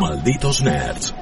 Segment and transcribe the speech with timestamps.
[0.00, 1.14] Malditos Nerds.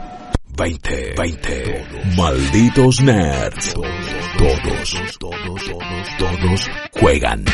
[0.56, 1.86] 20, 20.
[2.16, 3.74] Malditos Nerds.
[3.74, 7.44] Todos, todos, todos, todos juegan.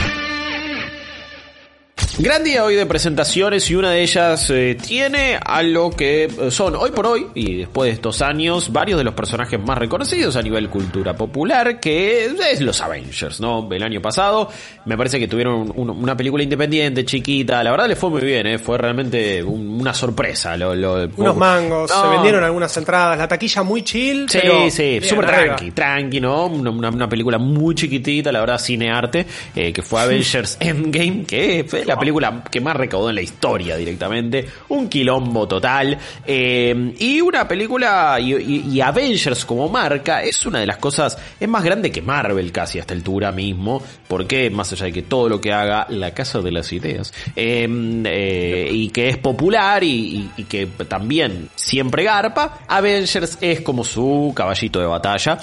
[2.19, 6.51] Gran día hoy de presentaciones y una de ellas eh, tiene a lo que eh,
[6.51, 10.37] son hoy por hoy y después de estos años varios de los personajes más reconocidos
[10.37, 13.67] a nivel cultura popular que es los Avengers, ¿no?
[13.73, 14.51] El año pasado
[14.85, 18.47] me parece que tuvieron un- una película independiente, chiquita, la verdad le fue muy bien,
[18.47, 18.59] ¿eh?
[18.59, 20.57] fue realmente un- una sorpresa.
[20.59, 22.03] Lo, lo- Unos mangos, No.
[22.03, 26.47] se vendieron algunas entradas, la taquilla muy chill, Sí, pero sí, súper tranqui, tranqui, ¿no?
[26.47, 29.25] Una, una- una película muy chiquitita, la verdad, cinearte,
[29.57, 33.77] eh, que fue Avengers Endgame, que fue la película que más recaudó en la historia
[33.77, 40.67] directamente, un quilombo total, eh, y una película, y, Avengers como marca, es una de
[40.67, 44.87] las cosas, es más grande que Marvel casi a esta altura mismo, porque más allá
[44.87, 47.69] de que todo lo que haga la Casa de las Ideas, eh,
[48.05, 54.81] eh, y que es popular y que también siempre garpa, Avengers es como su caballito
[54.81, 55.39] de batalla.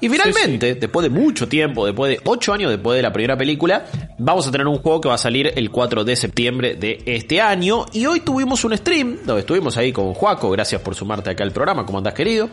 [0.00, 3.86] Y finalmente, después de mucho tiempo, después de 8 años después de la primera película,
[4.18, 7.40] vamos a tener un juego que va a salir el 4 de septiembre de este
[7.40, 7.86] año.
[7.92, 10.50] Y hoy tuvimos un stream donde estuvimos ahí con Juaco.
[10.50, 11.84] Gracias por sumarte acá al programa.
[11.84, 12.48] ¿Cómo andás, querido?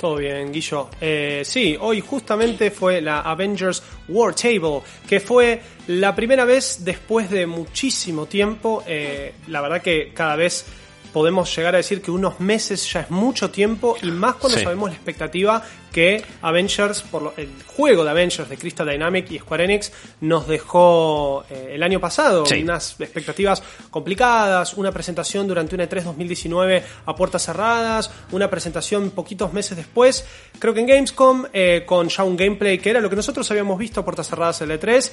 [0.00, 0.88] Todo bien, Guillo.
[0.98, 7.28] Eh, sí, hoy justamente fue la Avengers War Table, que fue la primera vez después
[7.28, 8.82] de muchísimo tiempo.
[8.86, 10.64] eh, la verdad que cada vez
[11.12, 14.64] podemos llegar a decir que unos meses ya es mucho tiempo y más cuando Sí.
[14.64, 19.38] sabemos la expectativa que Avengers, por lo- el juego de Avengers de Crystal Dynamic y
[19.40, 22.46] Square Enix nos dejó eh, el año pasado.
[22.46, 22.62] Sí.
[22.62, 29.52] Unas expectativas complicadas, una presentación durante una E3 2019 a puertas cerradas, una presentación poquitos
[29.52, 30.24] meses después,
[30.60, 33.76] creo que en Gamescom, eh, con ya un gameplay que era lo que nosotros habíamos
[33.78, 35.10] visto a puertas cerradas en la E3,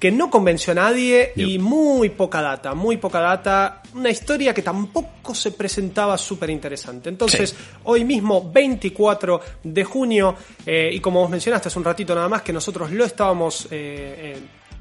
[0.00, 4.62] que no convenció a nadie y muy poca data, muy poca data, una historia que
[4.62, 7.10] tampoco se presentaba súper interesante.
[7.10, 7.56] Entonces, Sí.
[7.84, 10.34] hoy mismo, 24 de junio,
[10.64, 13.68] eh, y como vos mencionaste hace un ratito nada más, que nosotros lo estábamos eh,
[13.70, 14.38] eh,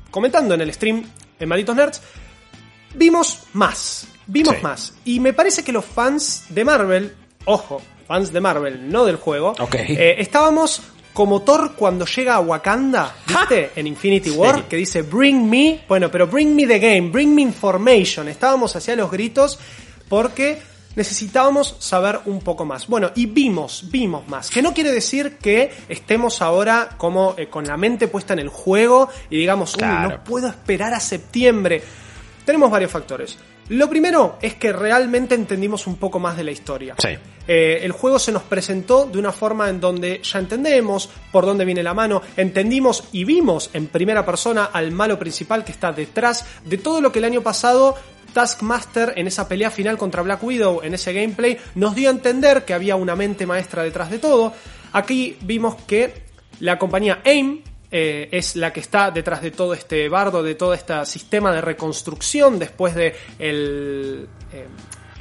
[0.10, 1.04] comentando en el stream
[1.38, 2.02] en Malditos Nerds,
[2.96, 4.64] vimos más, vimos Sí.
[4.64, 4.94] más.
[5.04, 9.54] Y me parece que los fans de Marvel, ojo, fans de Marvel, no del juego,
[9.98, 10.82] estábamos
[11.20, 13.72] como Thor cuando llega a Wakanda, ¿viste?
[13.76, 14.64] En Infinity War, Sí.
[14.70, 18.30] que dice Bring me, bueno, pero Bring me the game, Bring me information.
[18.30, 19.60] Estábamos hacia los gritos
[20.08, 20.62] porque
[20.96, 22.88] necesitábamos saber un poco más.
[22.88, 24.50] Bueno, y vimos, vimos más.
[24.50, 28.48] Que no quiere decir que estemos ahora como eh, con la mente puesta en el
[28.48, 30.10] juego y digamos, uy, Claro.
[30.20, 31.84] no puedo esperar a septiembre.
[32.46, 33.38] Tenemos varios factores.
[33.70, 36.96] Lo primero es que realmente entendimos un poco más de la historia.
[36.98, 37.10] Sí.
[37.48, 41.66] Eh, el juego se nos presentó de una forma en donde ya entendemos por dónde
[41.66, 46.46] viene la mano, entendimos y vimos en primera persona al malo principal que está detrás
[46.66, 47.96] de todo lo que el año pasado
[48.34, 52.66] Taskmaster en esa pelea final contra Black Widow, en ese gameplay, nos dio a entender
[52.66, 54.54] que había una mente maestra detrás de todo.
[54.94, 56.24] Aquí vimos que
[56.60, 57.62] la compañía AIM
[57.92, 61.62] eh, es la que está detrás de todo este bardo, de todo este sistema de
[61.62, 64.66] reconstrucción después de el, eh,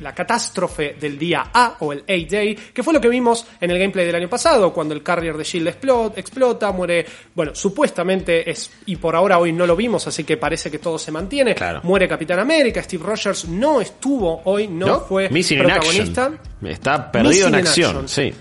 [0.00, 3.78] la catástrofe del día A o el A-Day, que fue lo que vimos en el
[3.80, 8.70] gameplay del año pasado, cuando el carrier de Shield explo- explota, muere, bueno, supuestamente es,
[8.86, 11.80] y por ahora hoy no lo vimos, así que parece que todo se mantiene, Claro.
[11.82, 16.30] muere Capitán América, Steve Rogers no estuvo hoy, no, fue Missing protagonista.
[16.62, 18.08] Está perdido Missing en acción, action.
[18.08, 18.32] sí.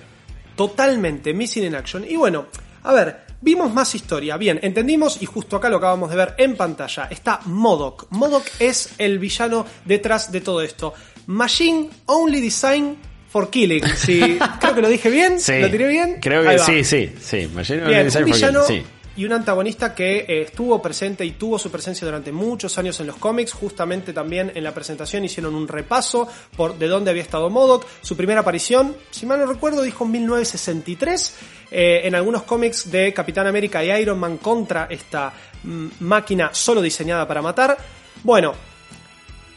[0.55, 2.05] Totalmente, Missing in Action.
[2.07, 2.47] Y bueno,
[2.83, 4.37] a ver, vimos más historia.
[4.37, 7.07] Bien, entendimos y justo acá lo acabamos de ver en pantalla.
[7.09, 8.07] Está Modok.
[8.11, 10.93] Modok es el villano detrás de todo esto.
[11.27, 12.97] Machine Only Design
[13.29, 13.83] for Killing.
[13.95, 15.39] Sí, creo que lo dije bien.
[15.39, 15.59] Sí.
[15.59, 16.17] ¿Lo tiré bien?
[16.21, 17.37] Creo que sí, sí, sí.
[17.39, 18.89] Imagino Bien, Design un for villano Killing, sí.
[19.17, 23.07] Y un antagonista que eh, estuvo presente y tuvo su presencia durante muchos años en
[23.07, 23.51] los cómics.
[23.51, 27.85] Justamente también en la presentación hicieron un repaso por de dónde había estado Modok.
[28.01, 31.35] Su primera aparición, si mal no recuerdo, dijo en 1963.
[31.71, 36.81] eh, en algunos cómics de Capitán América y Iron Man contra esta mm, máquina solo
[36.81, 37.75] diseñada para matar.
[38.23, 38.53] Bueno,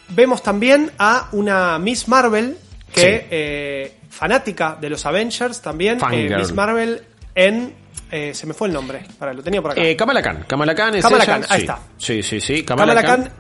[0.09, 2.56] vemos también a una Miss Marvel
[2.92, 3.27] que Sí.
[3.31, 5.98] eh, fanática de los Avengers también.
[6.36, 7.03] Miss Marvel
[7.34, 7.74] en
[8.10, 9.04] eh, se me fue el nombre.
[9.18, 9.80] Para, lo tenía por acá.
[9.80, 10.45] Eh, Kamala Khan.
[10.47, 11.33] Kamala Khan es Kamala ella.
[11.33, 11.62] Khan, ahí sí.
[11.62, 11.80] está.
[11.97, 12.62] Sí, sí, sí.
[12.62, 13.33] Kamala, Kamala, Khan,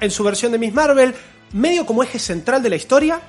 [0.00, 1.14] en su versión de Miss Marvel,
[1.52, 3.20] medio como eje central de la historia,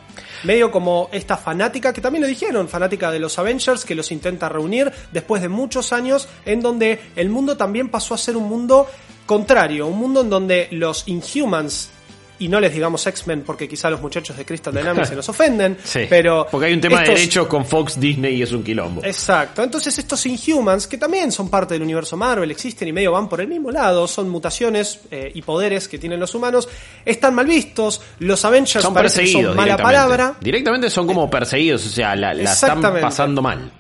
[0.44, 4.50] medio como esta fanática, que también lo dijeron, fanática de los Avengers, que los intenta
[4.50, 8.88] reunir después de muchos años, en donde el mundo también pasó a ser un mundo
[9.26, 11.92] contrario, un mundo en donde los Inhumans
[12.40, 15.78] y no les digamos X-Men porque quizá los muchachos de Crystal Dynamics se nos ofenden,
[15.84, 16.02] Sí.
[16.10, 16.48] pero...
[16.50, 19.04] Porque hay un tema de derechos con Fox, Disney y es un quilombo.
[19.04, 23.30] Exacto, entonces estos Inhumans, que también son parte del universo Marvel, existen y medio van
[23.30, 26.68] por el mismo lado, son mutaciones eh, y poderes que tienen los humanos,
[27.06, 29.50] están mal vistos, los Avengers son parece que perseguidos.
[29.52, 29.84] son mala directamente.
[29.98, 33.72] palabra, Directamente son como perseguidos, o sea, la, la están pasando mal.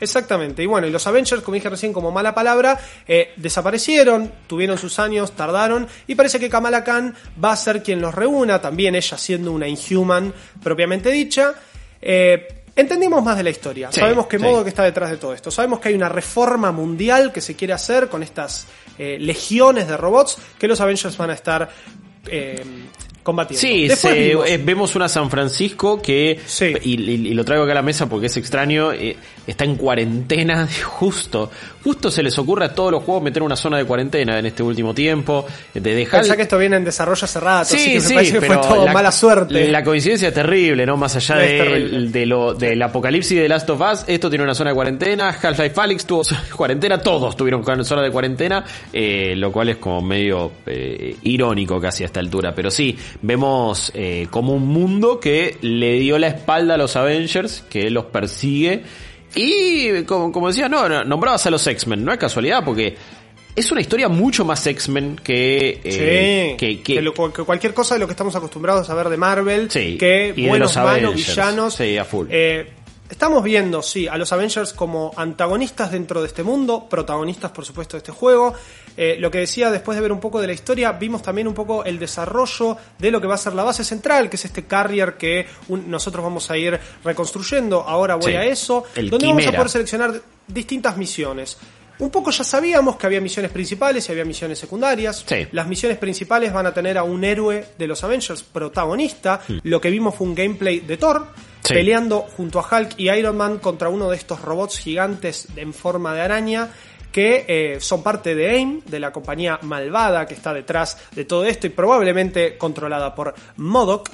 [0.00, 4.78] Exactamente, y bueno, y los Avengers, como dije recién, como mala palabra, eh, desaparecieron, tuvieron
[4.78, 8.94] sus años, tardaron, y parece que Kamala Khan va a ser quien los reúna, también
[8.94, 11.54] ella siendo una Inhuman propiamente dicha.
[12.00, 14.44] Eh, entendimos más de la historia, Sí, sabemos qué sí.
[14.44, 17.56] modo que está detrás de todo esto, sabemos que hay una reforma mundial que se
[17.56, 18.66] quiere hacer con estas
[18.98, 21.68] eh, legiones de robots que los Avengers van a estar
[22.26, 22.64] eh,
[23.28, 23.60] combatiendo.
[23.60, 26.72] Sí, se- eh, vemos una San Francisco que, Sí.
[26.82, 29.16] y, y- y lo traigo acá a la mesa porque es extraño, eh,
[29.46, 31.50] está en cuarentena, justo,
[31.82, 34.62] justo se les ocurre a todos los juegos meter una zona de cuarentena en este
[34.62, 36.20] último tiempo, de dejar...
[36.20, 38.46] Pensá que esto viene en desarrollo hace rato, así Sí, que sí, me parece que
[38.46, 39.68] fue todo la, mala suerte.
[39.68, 40.96] La coincidencia es terrible, ¿no?
[40.96, 44.74] Más allá de, lo, del apocalipsis de Last of Us, esto tiene una zona de
[44.74, 49.70] cuarentena, Half-Life Alyx tuvo zona de cuarentena, todos tuvieron zona de cuarentena, eh, lo cual
[49.70, 52.54] es como medio eh, irónico casi a esta altura.
[52.54, 57.64] Pero sí, vemos eh, como un mundo que le dio la espalda a los Avengers,
[57.68, 58.82] que los persigue.
[59.34, 62.96] Y como, como decía, no, no, nombrabas a los X-Men, no es casualidad, porque
[63.54, 67.74] es una historia mucho más X-Men que, eh, Sí, que, que- que lo- que cualquier
[67.74, 70.74] cosa de lo que estamos acostumbrados a ver de Marvel, Sí, que y de buenos,
[70.76, 71.74] los malos, villanos.
[71.74, 72.26] Sí, a full.
[72.30, 72.70] Eh,
[73.10, 77.96] estamos viendo, sí, a los Avengers como antagonistas dentro de este mundo, protagonistas, por supuesto,
[77.96, 78.54] de este juego.
[79.00, 81.54] Eh, lo que decía, después de ver un poco de la historia, vimos también un
[81.54, 84.64] poco el desarrollo de lo que va a ser la base central, que es este
[84.64, 87.82] carrier que un- nosotros vamos a ir reconstruyendo.
[87.86, 91.56] Ahora voy Sí, a eso, el donde vamos a poder seleccionar distintas misiones.
[92.00, 95.24] Un poco ya sabíamos que había misiones principales y había misiones secundarias.
[95.26, 95.46] Sí.
[95.52, 99.40] Las misiones principales van a tener a un héroe de los Avengers protagonista.
[99.64, 101.26] Lo que vimos fue un gameplay de Thor.
[101.64, 101.74] Sí.
[101.74, 106.14] Peleando junto a Hulk y Iron Man contra uno de estos robots gigantes en forma
[106.14, 106.68] de araña
[107.12, 111.44] que eh, son parte de AIM, de la compañía malvada que está detrás de todo
[111.44, 114.10] esto y probablemente controlada por MODOK.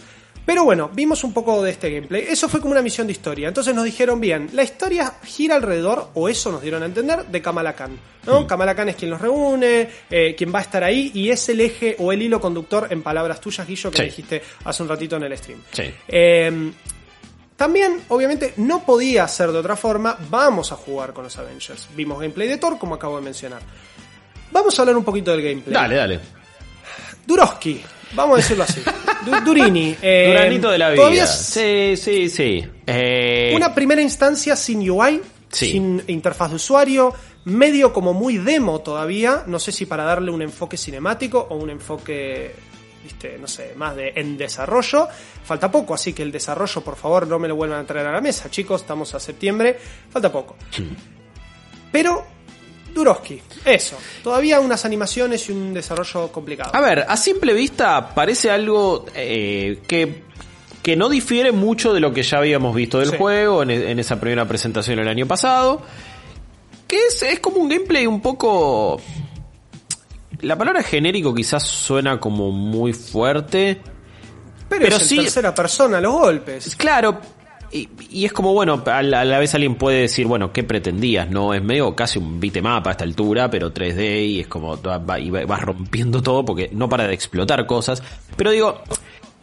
[0.46, 2.26] Pero bueno, vimos un poco de este gameplay.
[2.28, 3.48] Eso fue como una misión de historia.
[3.48, 7.40] Entonces nos dijeron, bien, la historia gira alrededor, o eso nos dieron a entender, de
[7.40, 7.98] Kamala Khan.
[8.26, 8.46] ¿no?
[8.46, 11.62] Kamala Khan es quien los reúne, eh, quien va a estar ahí, y es el
[11.62, 14.04] eje o el hilo conductor, en palabras tuyas, Guillo, que Sí.
[14.04, 15.60] dijiste hace un ratito en el stream.
[15.72, 15.84] Sí.
[16.08, 16.72] Eh,
[17.56, 20.16] también, obviamente, no podía ser de otra forma.
[20.30, 21.88] Vamos a jugar con los Avengers.
[21.94, 23.60] Vimos gameplay de Thor, como acabo de mencionar.
[24.50, 25.72] Vamos a hablar un poquito del gameplay.
[25.74, 26.20] Dale, dale.
[27.26, 27.80] Duroski,
[28.14, 28.82] vamos a decirlo así.
[29.24, 29.96] Du- Durini.
[30.02, 30.96] eh, Duranito de la vida.
[30.96, 32.64] Todavía Sí, sí, sí.
[32.86, 35.70] Eh, una primera instancia sin UI, Sí.
[35.72, 37.14] sin interfaz de usuario,
[37.44, 39.44] medio como muy demo todavía.
[39.46, 42.54] No sé si para darle un enfoque cinemático o un enfoque,
[43.04, 45.06] viste, no sé, más de en desarrollo.
[45.44, 48.12] Falta poco, así que el desarrollo, por favor, no me lo vuelvan a traer a
[48.12, 48.80] la mesa, chicos.
[48.80, 49.78] Estamos a septiembre,
[50.10, 50.56] falta poco.
[51.92, 52.24] Pero,
[52.94, 53.96] Duroski, eso.
[54.22, 56.70] Todavía unas animaciones y un desarrollo complicado.
[56.74, 60.22] A ver, a simple vista parece algo eh, que,
[60.82, 63.16] que no difiere mucho de lo que ya habíamos visto del Sí.
[63.18, 65.82] juego en, e- en esa primera presentación el año pasado.
[66.88, 69.00] Que es, es como un gameplay un poco...
[70.40, 73.80] La palabra genérico quizás suena como muy fuerte.
[74.68, 76.74] pero, pero es en sí- tercera persona los golpes.
[76.76, 77.18] Claro,
[77.72, 80.62] y, y es como, bueno, a la, a la vez alguien puede decir, bueno, ¿qué
[80.62, 81.28] pretendías?
[81.30, 84.74] No, es medio casi un beatmap a esta altura, pero 3D y es como,
[85.18, 88.02] y va- vas rompiendo todo porque no para de explotar cosas.
[88.36, 88.80] Pero digo,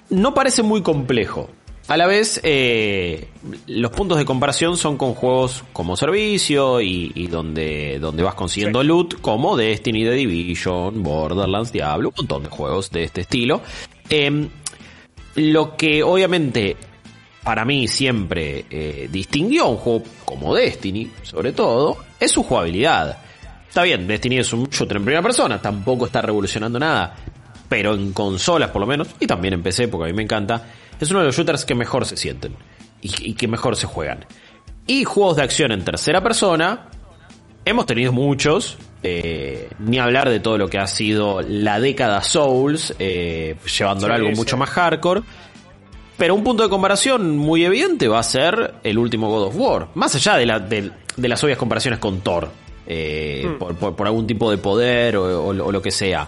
[0.10, 1.50] no parece muy complejo.
[1.88, 3.28] A la vez, eh,
[3.68, 8.82] los puntos de comparación son con juegos como servicio y, y donde, donde vas consiguiendo
[8.82, 8.88] Sí.
[8.88, 13.62] loot, como Destiny, The Division, Borderlands, Diablo, un montón de juegos de este estilo.
[14.10, 14.48] Em,
[15.36, 16.78] lo que obviamente
[17.44, 23.18] para mí siempre eh, distinguió a un juego como Destiny, sobre todo, es su jugabilidad.
[23.68, 27.16] Está bien, Destiny es un shooter en primera persona, tampoco está revolucionando nada,
[27.68, 30.68] pero en consolas por lo menos, y también en PC porque a mí me encanta,
[31.02, 32.56] es uno de los shooters que mejor se sienten
[33.02, 34.26] y, y que mejor se juegan.
[34.88, 36.88] Y juegos de acción en tercera persona,
[37.66, 42.94] hemos tenido muchos, eh, ni hablar de todo lo que ha sido la década Souls,
[43.00, 44.36] eh, llevándolo a algo sí.
[44.36, 45.22] mucho más hardcore.
[46.18, 49.88] Pero un punto de comparación muy evidente va a ser el último God of War.
[49.96, 52.50] Más allá de, la, de, de las obvias comparaciones con Thor.
[52.88, 53.58] eh, Hmm.
[53.58, 56.28] por, por- por algún tipo de poder o, o- o lo que sea.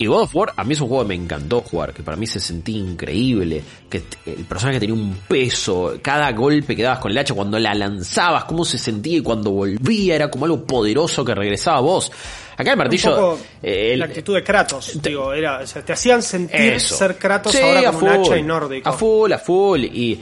[0.00, 2.16] Y God of War, a mí es un juego que me encantó jugar, que para
[2.16, 7.10] mí se sentía increíble, que el personaje tenía un peso, cada golpe que dabas con
[7.10, 11.24] el hacha, cuando la lanzabas, cómo se sentía y cuando volvía, era como algo poderoso
[11.24, 12.12] que regresaba a vos.
[12.56, 13.10] Acá el Un martillo...
[13.16, 16.94] poco eh, el- la actitud de Kratos, digo, era, o sea, te hacían sentir eso.
[16.96, 18.88] ser Kratos Sí, ahora con un hacha y nórdico.
[18.88, 19.82] A full, a full.
[19.82, 20.20] Y,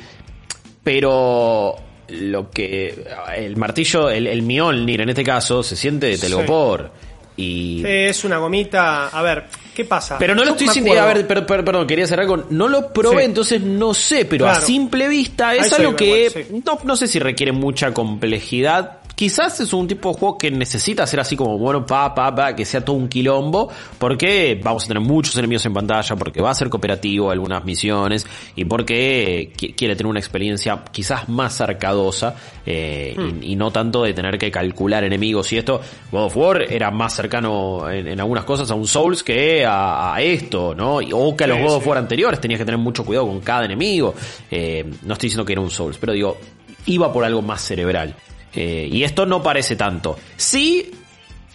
[0.83, 1.75] pero
[2.09, 3.05] lo que
[3.37, 6.91] el martillo, el, el Mjolnir en este caso, se siente de telgopor.
[7.37, 9.09] Y, Sí, es una gomita.
[9.09, 9.45] A ver,
[9.77, 10.17] ¿qué pasa?
[10.19, 11.03] pero no lo estoy sintiendo.
[11.03, 12.47] A ver, per- per- perdón, quería cerrar con.
[12.51, 13.25] No lo probé, Sí.
[13.27, 16.63] entonces no sé, pero a simple vista es algo que igual, sí.
[16.65, 18.96] no, no sé si requiere mucha complejidad.
[19.17, 22.55] Quizás es un tipo de juego que necesita ser así como, bueno, pa, pa, pa,
[22.55, 26.51] que sea todo un quilombo, porque vamos a tener muchos enemigos en pantalla, porque va
[26.51, 32.37] a ser cooperativo algunas misiones, y porque qui- quiere tener una experiencia quizás más arcadosa,
[32.67, 33.43] eh, Hmm.
[33.43, 35.51] y, y no tanto de tener que calcular enemigos.
[35.55, 35.81] Y esto,
[36.13, 40.15] God of War era más cercano en, en algunas cosas a un Souls que a,
[40.15, 40.97] a esto, ¿no?
[40.99, 41.89] O que a los Sí, God of sí.
[41.89, 44.15] War anteriores tenías que tener mucho cuidado con cada enemigo.
[44.51, 46.37] Eh, no estoy diciendo que era un Souls, pero digo,
[46.85, 48.15] iba por algo más cerebral.
[48.57, 50.19] Eh, y esto no parece tanto.
[50.37, 50.91] Sí,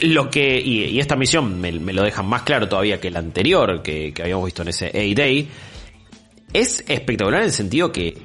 [0.01, 3.19] lo que, y, y esta misión me, me lo deja más claro todavía que la
[3.19, 5.49] anterior que, que habíamos visto en ese A-Day,
[6.53, 8.17] es espectacular en el sentido que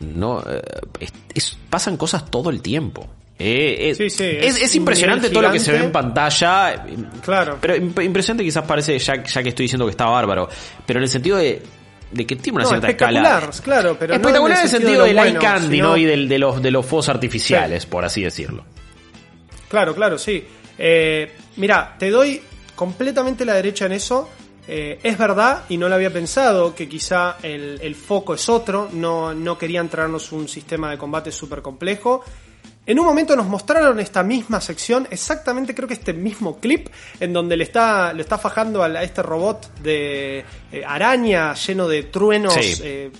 [0.00, 0.62] no eh,
[1.00, 3.06] es- es- pasan cosas todo el tiempo.
[3.38, 5.92] Eh, eh, Sí, sí, es, es es un impresionante todo lo que se ve en
[5.92, 6.84] pantalla.
[7.24, 7.58] Claro.
[7.60, 10.48] Pero imp- impresionante quizás parece, ya, ya que estoy diciendo que está bárbaro,
[10.84, 11.62] pero en el sentido de,
[12.10, 13.62] de que tiene una No, cierta espectacular, escala.
[13.62, 15.96] claro, pero no espectacular en el sentido, de del eye bueno, candy, sino- ¿no?
[15.96, 18.64] Y del, de los de los fuegos artificiales, por así decirlo.
[19.68, 20.44] Claro, claro, sí.
[20.78, 22.40] Eh, mira, te doy
[22.74, 24.28] completamente la derecha en eso.
[24.70, 28.88] Eh, es verdad, y no lo había pensado, que quizá el, el foco es otro.
[28.92, 32.22] No, no querían traernos un sistema de combate súper complejo.
[32.88, 36.88] En un momento nos mostraron esta misma sección, exactamente creo que este mismo clip,
[37.20, 40.42] en donde le está, le está fajando a, este robot de
[40.72, 42.80] eh, araña lleno de truenos Sí.
[42.82, 43.10] eh,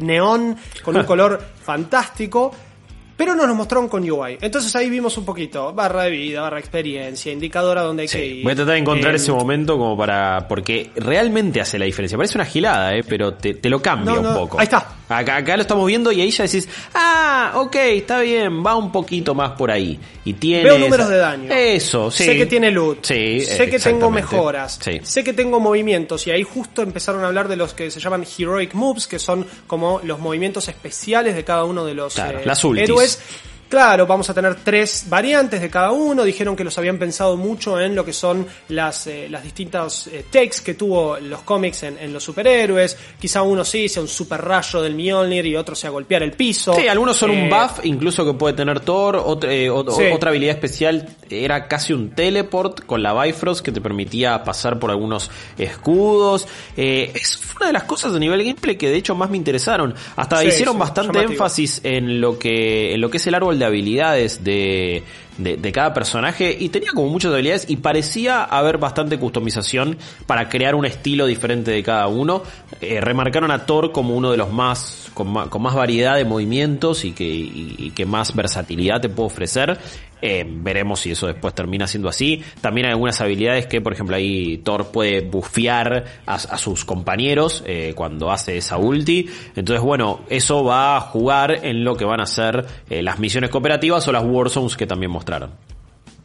[0.00, 2.54] neón con un color fantástico.
[3.16, 4.38] Pero nos lo mostraron con UI.
[4.42, 8.44] Entonces ahí vimos un poquito, barra de vida, barra experiencia, indicadora donde hay que ir.
[8.44, 10.46] voy a tratar de encontrar Eh, ese momento como para.
[10.48, 12.18] Porque realmente hace la diferencia.
[12.18, 13.02] Parece una gilada, ¿eh?
[13.08, 14.58] pero te, te lo cambia No, un poco.
[14.60, 14.86] ahí está.
[15.08, 18.90] Acá, acá lo estamos viendo y ahí ya decís, ah, ok, está bien, va un
[18.90, 19.98] poquito más por ahí.
[20.24, 20.64] Y tiene.
[20.64, 21.52] Veo números de daño.
[21.52, 22.24] Eso, sí.
[22.24, 23.04] Sé que tiene loot.
[23.06, 24.78] Sí, sé que tengo mejoras.
[24.82, 24.98] Sí.
[25.02, 26.26] Sé que tengo movimientos.
[26.26, 29.46] Y ahí justo empezaron a hablar de los que se llaman Heroic Moves, que son
[29.68, 32.84] como los movimientos especiales de cada uno de los Claro, eh, las ultis.
[32.84, 33.05] héroes.
[33.06, 33.18] es
[33.68, 36.22] Claro, vamos a tener tres variantes de cada uno.
[36.24, 40.24] Dijeron que los habían pensado mucho en lo que son las, eh, las distintas eh,
[40.30, 42.96] takes que tuvo los cómics en, en los superhéroes.
[43.20, 46.74] Quizá uno sí sea un super rayo del Mjolnir y otro sea golpear el piso.
[46.74, 49.16] Sí, algunos son un Eh, buff, incluso que puede tener Thor.
[49.16, 50.04] Otra, ot- Sí.
[50.12, 54.90] otra habilidad especial era casi un teleport con la Bifrost que te permitía pasar por
[54.90, 56.46] algunos escudos.
[56.76, 59.94] Es una de las cosas a nivel gameplay que de hecho más me interesaron.
[60.16, 61.32] Hasta Sí, hicieron sí, bastante llamativo.
[61.32, 65.02] énfasis en lo que en lo que es el árbol de habilidades de,
[65.38, 70.74] de, cada personaje y tenía como muchas habilidades y parecía haber bastante customización para crear
[70.74, 72.42] un estilo diferente de cada uno.
[72.80, 77.12] Eh, remarcaron a Thor como uno de los más con, más variedad de movimientos y
[77.12, 79.78] que, más versatilidad te puede ofrecer.
[80.22, 82.42] Eh, veremos si eso después termina siendo así.
[82.60, 87.92] También hay algunas habilidades que, por ejemplo, ahí Thor puede bufear a, sus compañeros eh,
[87.94, 89.28] cuando hace esa ulti.
[89.54, 94.06] Entonces, bueno, eso va a jugar en lo que van a ser las misiones cooperativas
[94.08, 95.10] o las Warzones que también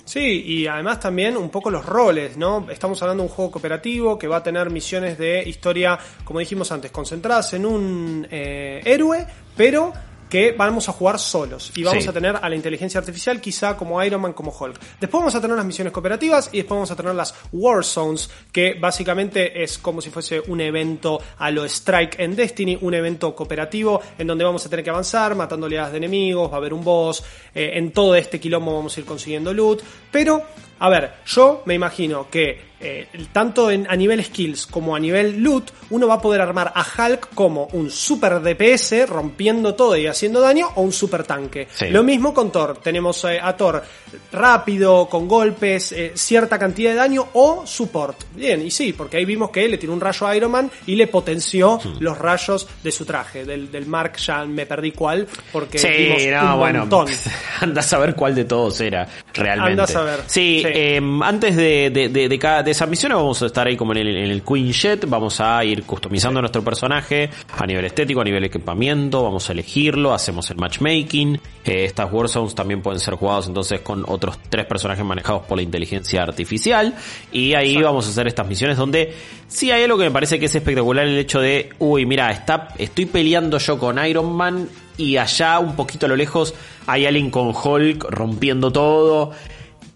[0.06, 2.68] Sí, y además también un poco los roles, ¿no?
[2.70, 6.72] Estamos hablando de un juego cooperativo que va a tener misiones de historia, como dijimos
[6.72, 9.94] antes, concentradas en un eh, héroe, pero
[10.32, 12.10] que vamos a jugar solos y vamos Sí.
[12.10, 14.80] a tener a la inteligencia artificial quizá como Iron Man, como Hulk.
[15.02, 18.30] Después vamos a tener las misiones cooperativas y después vamos a tener las War Zones,
[18.54, 23.36] que básicamente es como si fuese un evento a lo Strike en Destiny, un evento
[23.36, 26.74] cooperativo en donde vamos a tener que avanzar matando oleadas de enemigos, va a haber
[26.74, 27.22] un boss,
[27.54, 30.44] eh, en todo este quilombo vamos a ir consiguiendo loot, pero
[30.82, 35.40] a ver, yo me imagino que eh, tanto en, a nivel skills como a nivel
[35.44, 40.08] loot, uno va a poder armar a Hulk como un super DPS rompiendo todo y
[40.08, 41.68] haciendo daño o un super tanque.
[41.72, 41.90] Sí.
[41.90, 42.80] Lo mismo con Thor.
[42.80, 43.84] Tenemos eh, a Thor
[44.32, 48.18] rápido, con golpes, eh, cierta cantidad de daño o support.
[48.34, 50.96] Bien, y sí, porque ahí vimos que le tiró un rayo a Iron Man y
[50.96, 53.46] le potenció los rayos de su traje.
[53.46, 56.80] Del, del Mark ya me perdí cuál, porque vimos un bueno.
[56.80, 57.08] montón.
[57.60, 59.08] Anda a saber cuál de todos era.
[59.36, 59.82] realmente.
[59.82, 60.28] Andás a.
[60.28, 60.71] Sí, Sí.
[60.74, 63.94] Eh, antes de, de, de, de cada de esas misiones vamos a estar ahí como
[63.94, 68.22] en el, en el Queen Jet, vamos a ir customizando nuestro personaje a nivel estético,
[68.22, 71.40] a nivel equipamiento, vamos a elegirlo, hacemos el matchmaking.
[71.64, 75.64] Eh, estas Warzones también pueden ser jugados entonces con otros tres personajes manejados por la
[75.64, 76.96] inteligencia artificial.
[77.32, 79.14] Y ahí vamos a hacer estas misiones donde
[79.48, 82.70] sí hay algo que me parece que es espectacular el hecho de, uy, mira, está,
[82.78, 86.54] estoy peleando yo con Iron Man y allá un poquito a lo lejos
[86.88, 89.32] hay alguien con Hulk rompiendo todo.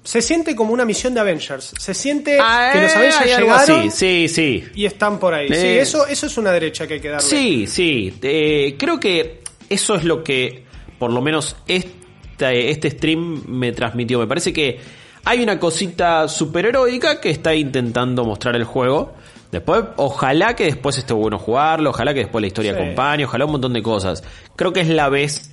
[0.06, 1.74] Se siente como una misión de Avengers.
[1.80, 4.64] Se siente Ah, que los eh, Avengers llegaron así, sí, sí.
[4.76, 5.48] y están por ahí.
[5.50, 5.82] Sí, Eh.
[5.82, 7.28] eso, eso es una derecha que hay que darle.
[7.28, 8.18] Sí, sí.
[8.22, 10.64] Eh, creo que eso es lo que,
[11.00, 14.20] por lo menos, este, este stream me transmitió.
[14.20, 14.80] Me parece que
[15.24, 19.14] hay una cosita superheroica que está intentando mostrar el juego.
[19.52, 22.80] Después, ojalá que después esté bueno jugarlo, ojalá que después la historia Sí.
[22.80, 24.24] acompañe, ojalá un montón de cosas.
[24.56, 25.50] Creo que es la vez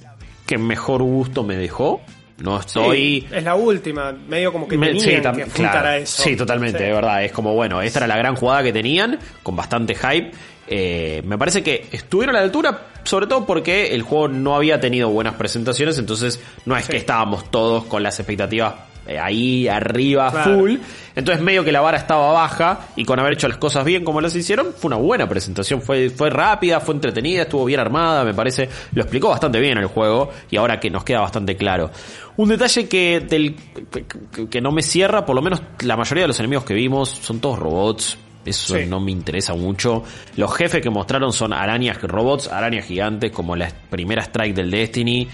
[0.47, 2.00] que mejor gusto me dejó.
[2.43, 3.29] No Sí, estoy...
[3.33, 5.89] es la última, medio como que Me- tenían sí, tam- que apuntar claro.
[5.89, 6.23] a eso.
[6.23, 6.85] Sí, totalmente, Sí.
[6.85, 7.25] de verdad.
[7.25, 10.33] Es como, bueno, esta era la gran jugada que tenían, con bastante hype.
[10.67, 14.81] Eh, me parece que estuvieron a la altura, sobre todo porque el juego no había
[14.81, 16.93] tenido buenas presentaciones, entonces no es Sí.
[16.93, 18.75] que estábamos todos con las expectativas
[19.21, 20.59] ahí arriba, Claro.
[20.59, 20.76] full.
[21.14, 24.21] Entonces medio que la vara estaba baja y con haber hecho las cosas bien como
[24.21, 28.32] las hicieron, fue una buena presentación, fue, fue rápida, fue entretenida, estuvo bien armada, me
[28.35, 31.90] parece, lo explicó bastante bien el juego y ahora que nos queda bastante claro.
[32.37, 33.56] Un detalle que, del,
[33.90, 37.11] que- que no me cierra, por lo menos la mayoría de los enemigos que vimos
[37.11, 38.16] son todos robots.
[38.44, 38.87] Eso Sí.
[38.87, 40.02] no me interesa mucho.
[40.37, 45.28] Los jefes que mostraron son arañas robots, arañas gigantes, como la primera strike del Destiny.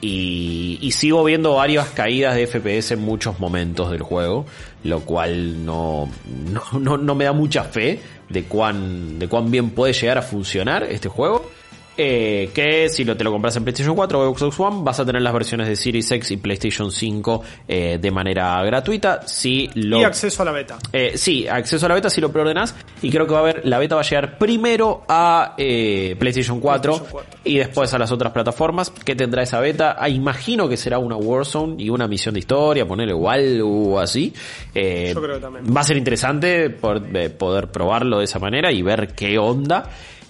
[0.00, 4.46] Y, y sigo viendo varias caídas de FPS en muchos momentos del juego,
[4.84, 6.08] lo cual no,
[6.52, 10.22] no, no, no me da mucha fe de cuán, de cuán bien puede llegar a
[10.22, 11.50] funcionar este juego.
[11.98, 15.06] Eh, que si lo, te lo compras en PlayStation 4 o Xbox One vas a
[15.06, 19.22] tener las versiones de Series X y PlayStation 5 eh, de manera gratuita.
[19.26, 20.78] Si lo, Y acceso a la beta.
[20.92, 22.74] eh, sí, acceso a la beta si lo preordenás.
[23.02, 26.60] Y creo que va a haber, la beta va a llegar primero a eh, PlayStation
[26.60, 27.40] 4, PlayStation 4.
[27.44, 28.90] y después a las otras plataformas.
[28.90, 29.96] ¿Qué tendrá esa beta?
[29.98, 34.34] Ah, imagino que será una Warzone y una misión de historia, ponerle igual o así.
[34.74, 35.64] Eh, Yo creo que también.
[35.74, 39.88] Va a ser interesante poder, poder probarlo de esa manera y ver qué onda.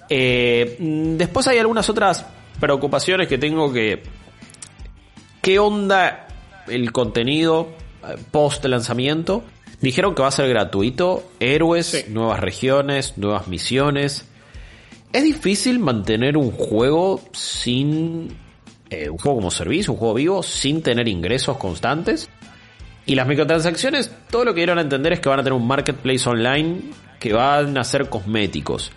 [0.09, 0.77] Eh,
[1.17, 2.25] después hay algunas otras
[2.61, 4.03] preocupaciones que tengo que
[5.47, 6.27] ¿Qué onda
[6.67, 7.69] el contenido
[8.03, 9.45] eh, post lanzamiento?
[9.81, 12.05] Dijeron que va a ser gratuito, héroes, Sí.
[12.09, 14.27] nuevas regiones, nuevas misiones.
[15.13, 18.37] Es difícil mantener un juego sin
[18.91, 22.29] eh, un juego como servicio, un juego vivo, sin tener ingresos constantes.
[23.05, 25.67] Y las microtransacciones, todo lo que dieron a entender es que van a tener un
[25.67, 26.81] marketplace online
[27.21, 28.91] que van a ser cosméticos.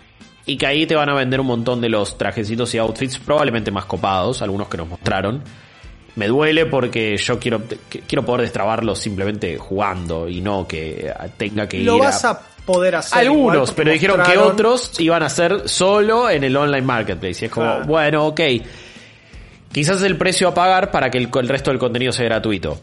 [0.46, 3.70] Y que ahí te van a vender un montón de los trajecitos y outfits probablemente
[3.70, 5.42] más copados, algunos que nos mostraron.
[6.16, 7.62] Me duele porque yo quiero,
[8.06, 12.96] quiero poder destrabarlo simplemente jugando y no que tenga que Lo ir vas a poder
[12.96, 13.18] hacer.
[13.18, 17.44] algunos, pero dijeron que otros iban a ser solo en el online marketplace.
[17.44, 18.40] Y es como, bueno, ok.
[19.72, 22.80] Quizás es el precio a pagar para que el, el resto del contenido sea gratuito.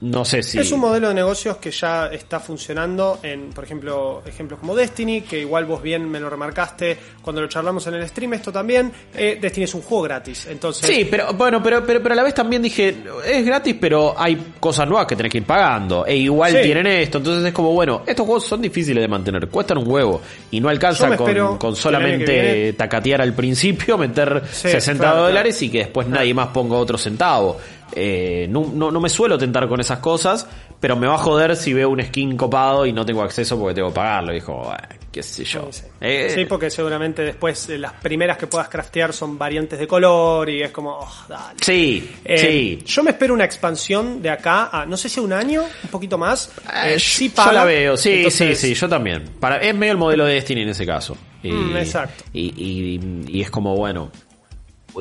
[0.00, 0.58] No sé si.
[0.58, 5.22] Es un modelo de negocios que ya está funcionando en, por ejemplo, ejemplos como Destiny,
[5.22, 8.92] que igual vos bien me lo remarcaste cuando lo charlamos en el stream, esto también.
[9.14, 10.86] Eh, Destiny es un juego gratis, entonces...
[10.88, 14.52] Sí, pero bueno, pero, pero, pero a la vez también dije, es gratis, pero hay
[14.60, 16.06] cosas nuevas que tenés que ir pagando.
[16.06, 16.58] E igual Sí.
[16.62, 17.18] tienen esto.
[17.18, 20.20] Entonces es como, bueno, estos juegos son difíciles de mantener, cuestan un huevo.
[20.52, 25.70] Y no alcanza con, con solamente tacatear al principio, meter Sí, 60 claro, dólares y
[25.70, 27.58] que después nadie más ponga otro centavo.
[27.92, 30.46] Eh, no, no, no me suelo tentar con esas cosas,
[30.80, 33.74] pero me va a joder si veo un skin copado y no tengo acceso porque
[33.74, 34.32] tengo que pagarlo.
[34.32, 34.78] Dijo, "Bueno,
[35.10, 35.68] qué sé yo.
[35.72, 35.86] Sí, sí.
[36.00, 40.48] Eh, Sí, porque seguramente después eh, las primeras que puedas craftear son variantes de color
[40.50, 41.56] y es como, oh, dale.
[41.60, 42.84] sí, Eh, sí.
[42.86, 46.18] Yo me espero una expansión de acá a, no sé si un año, un poquito
[46.18, 46.52] más.
[46.98, 49.24] Sí yo la veo, sí, Entonces, sí, sí, yo también.
[49.40, 51.16] Para, es medio el modelo de Destiny en ese caso.
[51.42, 52.24] Y, Mm, exacto.
[52.32, 54.10] Y, y- y es como, bueno,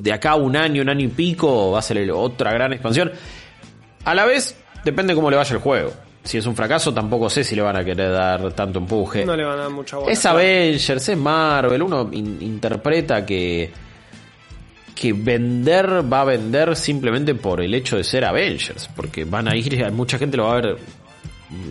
[0.01, 3.11] de acá un año, un año y pico, va a ser otra gran expansión.
[4.05, 5.91] A la vez, depende cómo le vaya el juego.
[6.23, 9.25] Si es un fracaso, tampoco sé si le van a querer dar tanto empuje.
[9.25, 10.11] No le van a dar mucha bola.
[10.11, 13.71] Es Avengers, es Marvel, uno in- interpreta que
[14.93, 19.55] que vender va a vender simplemente por el hecho de ser Avengers, porque van a
[19.55, 20.77] ir, mucha gente lo va a ver,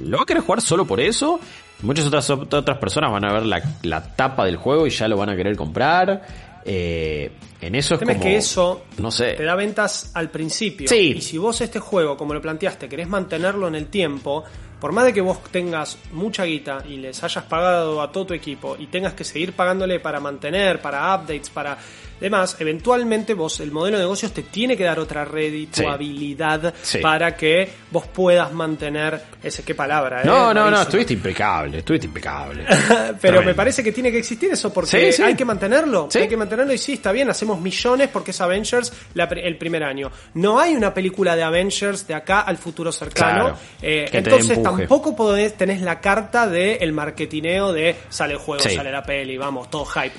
[0.05, 1.41] lo va a querer jugar solo por eso,
[1.83, 5.17] muchas otras otras personas van a ver la, la tapa del juego y ya lo
[5.17, 6.23] van a querer comprar.
[6.65, 10.11] Eh, en eso El es tema como, es que eso no sé, te da ventas
[10.15, 10.89] al principio.
[10.89, 11.15] Sí.
[11.17, 14.45] Y si vos este juego, como lo planteaste, querés mantenerlo en el tiempo,
[14.81, 18.35] por más de que vos tengas mucha guita y les hayas pagado a todo tu
[18.35, 21.79] equipo y tengas que seguir pagándole para mantener, para updates, para
[22.21, 26.99] demás, eventualmente vos, el modelo de negocios te tiene que dar otra redituabilidad Sí.
[26.99, 30.25] para que vos puedas mantener ese, qué palabra, ¿eh?
[30.25, 30.83] No, no, no, Rarísimo.
[30.83, 32.65] estuviste impecable, estuviste impecable.
[32.67, 33.43] Pero Tremendo.
[33.43, 35.23] me parece que tiene que existir eso porque Sí, sí.
[35.23, 36.09] hay que mantenerlo.
[36.11, 36.21] Sí.
[36.21, 39.85] Hay que mantenerlo y sí, está bien, hacemos millones porque es Avengers la el primer
[39.85, 40.11] año.
[40.35, 43.45] No hay una película de Avengers de acá al futuro cercano.
[43.45, 43.59] Claro.
[43.83, 48.75] Eh, entonces tampoco podés, tenés la carta de el marketineo de sale el juego, Sí.
[48.75, 50.15] sale la peli, vamos, todo hype.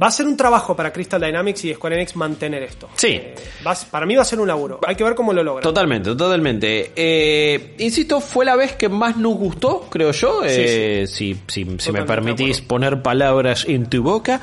[0.00, 2.88] Va a ser un trabajo para Crystal Dynamics y Square Enix mantener esto.
[2.96, 3.08] Sí.
[3.08, 3.34] Eh,
[3.66, 4.80] va para mí va a ser un laburo.
[4.86, 5.62] Hay que ver cómo lo logran.
[5.62, 6.92] Totalmente, totalmente.
[6.94, 10.42] Eh, insisto, fue la vez que más nos gustó, creo yo.
[10.44, 14.40] Eh, Si, si, si me permitís poner palabras en tu boca.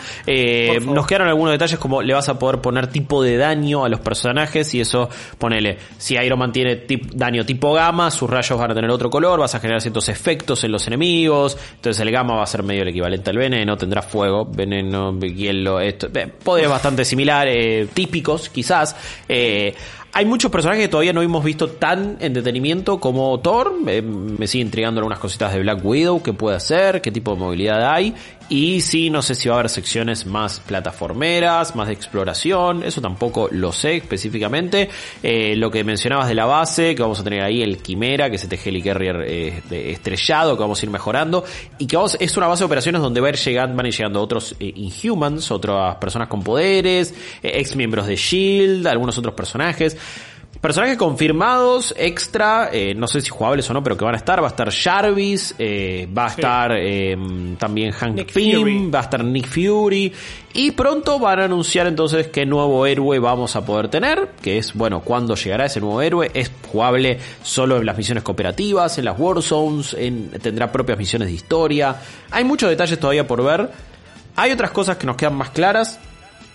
[0.86, 4.00] Nos quedaron algunos detalles como le vas a poder poner tipo de daño a los
[4.00, 8.72] personajes y eso, ponele, si Iron Man tiene tip- daño tipo gamma, sus rayos van
[8.72, 12.36] a tener otro color, vas a generar ciertos efectos en los enemigos, entonces el gamma
[12.36, 15.12] va a ser medio el equivalente al veneno, tendrá fuego, veneno,
[15.50, 18.96] esto, eh, poderes bastante similares, típicos quizás.
[19.28, 19.74] Eh,
[20.16, 23.74] hay muchos personajes que todavía no hemos visto tan en detenimiento como Thor.
[23.88, 27.40] Eh, me sigue intrigando algunas cositas de Black Widow, qué puede hacer, qué tipo de
[27.40, 28.14] movilidad hay.
[28.54, 32.84] Y sí, no sé si va a haber secciones más plataformeras, más de exploración.
[32.84, 34.92] Eso tampoco lo sé específicamente.
[35.24, 38.36] Eh, lo que mencionabas de la base, que vamos a tener ahí el Quimera, que
[38.36, 41.44] es este Helicarrier eh, estrellado, que vamos a ir mejorando.
[41.80, 43.90] Y que vamos, es una base de operaciones donde va a ir llegando, van a
[43.90, 47.12] ir llegando otros eh, Inhumans, otras personas con poderes,
[47.42, 49.98] eh, ex miembros de Shield, algunos otros personajes.
[50.64, 54.42] Personajes confirmados, extra, eh, no sé si jugables o no, pero que van a estar.
[54.42, 57.18] Va a estar Jarvis, eh, va a estar eh,
[57.58, 58.90] también Hank Nick Pym, Fury.
[58.90, 60.14] va a estar Nick Fury.
[60.54, 64.30] Y pronto van a anunciar entonces qué nuevo héroe vamos a poder tener.
[64.42, 66.32] Que es, bueno, cuándo llegará ese nuevo héroe.
[66.34, 71.34] Es jugable solo en las misiones cooperativas, en las Warzones, en, tendrá propias misiones de
[71.34, 71.98] historia.
[72.32, 73.70] Hay muchos detalles todavía por ver.
[74.38, 76.00] Hay otras cosas que nos quedan más claras.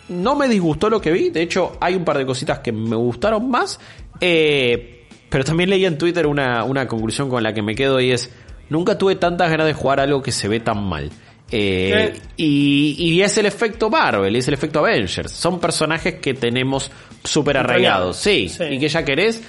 [0.08, 2.96] No me disgustó lo que vi, de hecho hay un par de cositas que me
[2.96, 3.78] gustaron más,
[4.20, 8.12] eh, pero también leí en Twitter una, una conclusión con la que me quedo y
[8.12, 8.30] es,
[8.70, 11.10] nunca tuve tantas ganas de jugar algo que se ve tan mal.
[11.50, 15.32] Eh, y es el efecto Marvel, es el efecto Avengers.
[15.32, 16.90] Son personajes que tenemos
[17.24, 18.64] súper arraigados, sí, Sí.
[18.64, 19.42] y que ya querés.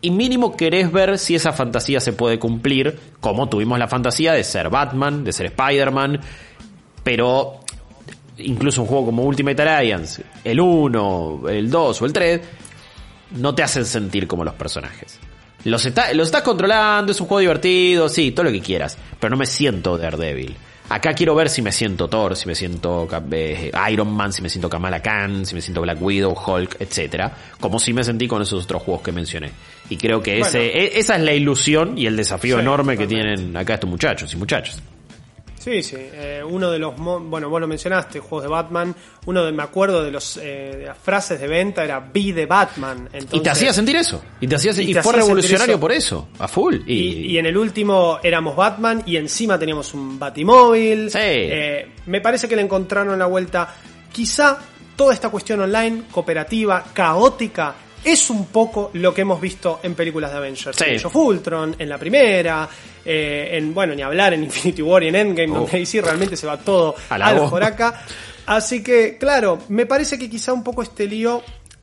[0.00, 4.42] Y mínimo querés ver si esa fantasía se puede cumplir, como tuvimos la fantasía de
[4.42, 6.20] ser Batman, de ser Spider-Man,
[7.04, 7.60] pero
[8.44, 12.40] incluso un juego como Ultimate Alliance, el 1, el 2 o el 3,
[13.36, 15.18] no te hacen sentir como los personajes.
[15.64, 19.30] Los, está- los estás controlando, es un juego divertido, sí, todo lo que quieras, pero
[19.30, 20.56] no me siento Daredevil.
[20.88, 24.50] Acá quiero ver si me siento Thor, si me siento eh, Iron Man, si me
[24.50, 28.42] siento Kamala Khan, si me siento Black Widow, Hulk, etcétera, como si me sentí con
[28.42, 29.52] esos otros juegos que mencioné.
[29.88, 30.46] Y creo que Bueno.
[30.48, 33.88] ese, e- esa es la ilusión y el desafío Sí, enorme que tienen acá estos
[33.88, 34.82] muchachos y muchachas.
[35.62, 35.96] Sí, sí.
[35.96, 36.94] eh, uno de los.
[36.96, 38.94] Bueno, vos lo mencionaste, juegos de Batman.
[39.26, 39.52] Uno de.
[39.52, 43.08] Me acuerdo de, los, eh, de las frases de venta era Be de Batman.
[43.08, 44.22] Y te Entonces- hacía sentir eso.
[44.40, 45.80] Y te hacía Y y, te fue revolucionario eso.
[45.80, 46.76] por eso, a full.
[46.86, 51.10] Y, Y, y en el último éramos Batman y encima teníamos un Batimóvil.
[51.10, 51.18] Sí.
[51.20, 53.74] Eh, me parece que le encontraron la vuelta.
[54.12, 54.58] Quizá
[54.96, 60.30] toda esta cuestión online, cooperativa, caótica, es un poco lo que hemos visto en películas
[60.32, 60.76] de Avengers.
[60.76, 60.84] Sí.
[60.86, 62.68] En Age of Ultron, en la primera,
[63.04, 66.36] eh, en, bueno, ni hablar en Infinity War y en Endgame, donde ahí sí realmente
[66.36, 68.02] se va todo al joraca.
[68.46, 71.42] Así que, claro, me parece que quizá un poco este lío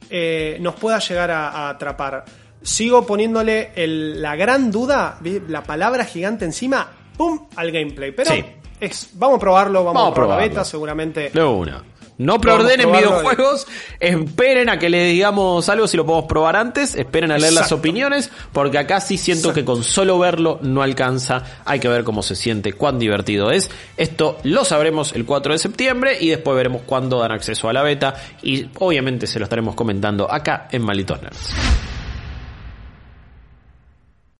[0.09, 2.25] eh, nos pueda llegar a, a atrapar.
[2.61, 7.47] Sigo poniéndole el- la gran duda, la palabra gigante encima, ¡pum!
[7.55, 8.11] al gameplay.
[8.11, 8.43] Pero Sí.
[8.81, 11.31] es, vamos a probarlo, vamos, Vamos a probar la beta, seguramente.
[11.41, 11.81] Una.
[12.19, 13.65] No preordenen videojuegos,
[13.97, 17.71] esperen a que le digamos algo si lo podemos probar antes, esperen a leer las
[17.71, 22.21] opiniones, porque acá sí siento que con solo verlo no alcanza, hay que ver cómo
[22.21, 23.71] se siente, cuán divertido es.
[23.95, 27.83] Esto lo sabremos el 4 de septiembre y después veremos cuándo dan acceso a la
[27.83, 31.53] beta y obviamente se lo estaremos comentando acá en Malditos Nerds.